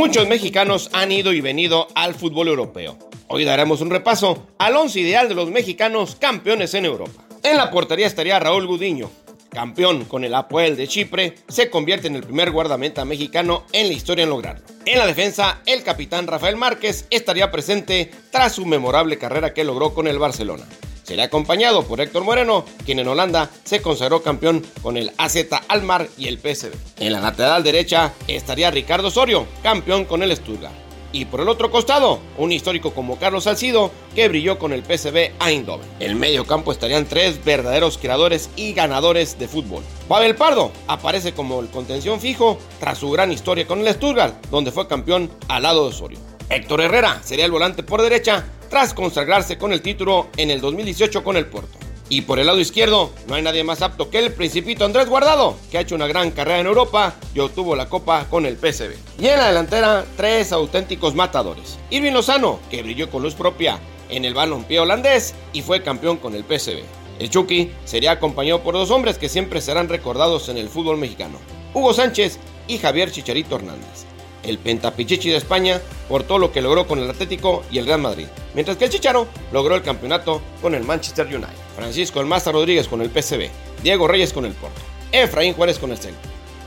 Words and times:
Muchos 0.00 0.26
mexicanos 0.26 0.88
han 0.94 1.12
ido 1.12 1.30
y 1.34 1.42
venido 1.42 1.86
al 1.94 2.14
fútbol 2.14 2.48
europeo. 2.48 2.96
Hoy 3.28 3.44
daremos 3.44 3.82
un 3.82 3.90
repaso 3.90 4.46
al 4.56 4.74
once 4.74 4.98
ideal 4.98 5.28
de 5.28 5.34
los 5.34 5.50
mexicanos 5.50 6.16
campeones 6.16 6.72
en 6.72 6.86
Europa. 6.86 7.22
En 7.42 7.58
la 7.58 7.70
portería 7.70 8.06
estaría 8.06 8.40
Raúl 8.40 8.66
Gudiño, 8.66 9.10
campeón 9.50 10.06
con 10.06 10.24
el 10.24 10.34
Apoel 10.34 10.74
de 10.78 10.88
Chipre, 10.88 11.34
se 11.48 11.68
convierte 11.68 12.06
en 12.06 12.16
el 12.16 12.22
primer 12.22 12.50
guardameta 12.50 13.04
mexicano 13.04 13.64
en 13.72 13.88
la 13.88 13.92
historia 13.92 14.22
en 14.22 14.30
lograrlo. 14.30 14.64
En 14.86 14.98
la 14.98 15.06
defensa, 15.06 15.60
el 15.66 15.82
capitán 15.82 16.26
Rafael 16.26 16.56
Márquez 16.56 17.04
estaría 17.10 17.50
presente 17.50 18.10
tras 18.30 18.54
su 18.54 18.64
memorable 18.64 19.18
carrera 19.18 19.52
que 19.52 19.64
logró 19.64 19.92
con 19.92 20.08
el 20.08 20.18
Barcelona. 20.18 20.64
Será 21.10 21.24
acompañado 21.24 21.82
por 21.82 22.00
Héctor 22.00 22.22
Moreno, 22.22 22.64
quien 22.86 23.00
en 23.00 23.08
Holanda 23.08 23.50
se 23.64 23.82
consagró 23.82 24.22
campeón 24.22 24.64
con 24.80 24.96
el 24.96 25.10
AZ 25.18 25.38
Almar 25.66 26.06
y 26.16 26.28
el 26.28 26.38
PSV. 26.38 26.70
En 27.00 27.12
la 27.12 27.20
lateral 27.20 27.64
derecha 27.64 28.12
estaría 28.28 28.70
Ricardo 28.70 29.08
Osorio, 29.08 29.44
campeón 29.60 30.04
con 30.04 30.22
el 30.22 30.36
Stuttgart. 30.36 30.72
Y 31.10 31.24
por 31.24 31.40
el 31.40 31.48
otro 31.48 31.72
costado, 31.72 32.20
un 32.38 32.52
histórico 32.52 32.94
como 32.94 33.18
Carlos 33.18 33.42
Salcido, 33.42 33.90
que 34.14 34.28
brilló 34.28 34.60
con 34.60 34.72
el 34.72 34.84
PSV 34.84 35.32
Eindhoven. 35.44 35.88
En 35.98 36.16
medio 36.16 36.46
campo 36.46 36.70
estarían 36.70 37.06
tres 37.06 37.44
verdaderos 37.44 37.98
creadores 37.98 38.48
y 38.54 38.72
ganadores 38.72 39.36
de 39.36 39.48
fútbol. 39.48 39.82
Pavel 40.06 40.36
Pardo 40.36 40.70
aparece 40.86 41.32
como 41.32 41.58
el 41.58 41.70
contención 41.70 42.20
fijo 42.20 42.56
tras 42.78 42.98
su 42.98 43.10
gran 43.10 43.32
historia 43.32 43.66
con 43.66 43.80
el 43.80 43.92
Stuttgart, 43.92 44.46
donde 44.52 44.70
fue 44.70 44.86
campeón 44.86 45.28
al 45.48 45.64
lado 45.64 45.82
de 45.82 45.88
Osorio. 45.88 46.20
Héctor 46.48 46.82
Herrera 46.82 47.20
sería 47.24 47.46
el 47.46 47.50
volante 47.50 47.82
por 47.82 48.00
derecha 48.00 48.44
tras 48.70 48.94
consagrarse 48.94 49.58
con 49.58 49.72
el 49.72 49.82
título 49.82 50.28
en 50.36 50.50
el 50.50 50.60
2018 50.60 51.22
con 51.22 51.36
el 51.36 51.46
Porto. 51.46 51.76
Y 52.08 52.22
por 52.22 52.38
el 52.38 52.46
lado 52.46 52.58
izquierdo, 52.58 53.12
no 53.28 53.34
hay 53.34 53.42
nadie 53.42 53.62
más 53.62 53.82
apto 53.82 54.10
que 54.10 54.18
el 54.18 54.32
principito 54.32 54.84
Andrés 54.84 55.08
Guardado, 55.08 55.56
que 55.70 55.78
ha 55.78 55.80
hecho 55.82 55.94
una 55.94 56.06
gran 56.06 56.30
carrera 56.30 56.60
en 56.60 56.66
Europa 56.66 57.14
y 57.34 57.40
obtuvo 57.40 57.76
la 57.76 57.88
copa 57.88 58.26
con 58.30 58.46
el 58.46 58.56
PSV. 58.56 58.94
Y 59.18 59.28
en 59.28 59.38
la 59.38 59.48
delantera, 59.48 60.04
tres 60.16 60.52
auténticos 60.52 61.14
matadores. 61.14 61.78
Irving 61.90 62.12
Lozano, 62.12 62.58
que 62.70 62.82
brilló 62.82 63.10
con 63.10 63.22
luz 63.22 63.34
propia 63.34 63.78
en 64.08 64.24
el 64.24 64.34
balompié 64.34 64.80
holandés 64.80 65.34
y 65.52 65.62
fue 65.62 65.82
campeón 65.82 66.16
con 66.16 66.34
el 66.34 66.44
PSV. 66.44 66.82
El 67.20 67.30
Chucky 67.30 67.70
sería 67.84 68.12
acompañado 68.12 68.62
por 68.62 68.74
dos 68.74 68.90
hombres 68.90 69.18
que 69.18 69.28
siempre 69.28 69.60
serán 69.60 69.88
recordados 69.88 70.48
en 70.48 70.56
el 70.56 70.68
fútbol 70.68 70.96
mexicano, 70.96 71.38
Hugo 71.74 71.92
Sánchez 71.92 72.38
y 72.66 72.78
Javier 72.78 73.12
Chicharito 73.12 73.56
Hernández 73.56 74.10
el 74.50 74.58
pentapichichi 74.58 75.30
de 75.30 75.36
España 75.36 75.80
por 76.08 76.24
todo 76.24 76.38
lo 76.38 76.52
que 76.52 76.60
logró 76.60 76.86
con 76.86 76.98
el 76.98 77.08
Atlético 77.08 77.64
y 77.70 77.78
el 77.78 77.86
Real 77.86 78.00
Madrid, 78.00 78.26
mientras 78.54 78.76
que 78.76 78.84
el 78.84 78.90
Chicharo 78.90 79.26
logró 79.52 79.74
el 79.76 79.82
campeonato 79.82 80.42
con 80.60 80.74
el 80.74 80.84
Manchester 80.84 81.26
United, 81.26 81.48
Francisco 81.74 82.20
El 82.20 82.28
Rodríguez 82.28 82.88
con 82.88 83.00
el 83.00 83.10
PSV, 83.10 83.48
Diego 83.82 84.06
Reyes 84.06 84.32
con 84.32 84.44
el 84.44 84.52
Porto, 84.52 84.80
Efraín 85.12 85.54
Juárez 85.54 85.78
con 85.78 85.92
el 85.92 85.98
Celta, 85.98 86.20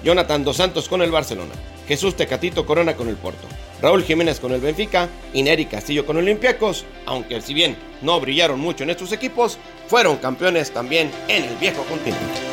Jonathan 0.04 0.44
Dos 0.44 0.58
Santos 0.58 0.90
con 0.90 1.02
el 1.02 1.12
Barcelona, 1.12 1.54
Jesús 1.88 2.16
Tecatito 2.16 2.66
Corona 2.66 2.96
con 2.96 3.10
el 3.10 3.16
Porto, 3.16 3.48
Raúl 3.82 4.04
Jiménez 4.04 4.40
con 4.40 4.54
el 4.54 4.62
Benfica 4.62 5.10
y 5.34 5.44
Neri 5.44 5.66
Castillo 5.66 6.06
con 6.06 6.18
el 6.18 6.24
Olympiacos, 6.24 6.86
aunque 7.06 7.42
si 7.42 7.54
bien 7.54 7.76
no 8.02 8.20
brillaron 8.20 8.60
mucho 8.60 8.84
en 8.84 8.90
estos 8.90 9.12
equipos, 9.12 9.58
fueron 9.88 10.18
campeones 10.18 10.72
también 10.72 11.12
en 11.28 11.44
el 11.44 11.56
viejo 11.58 11.84
continente. 11.84 12.53